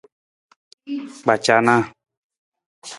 [1.21, 1.83] Kpacanaa.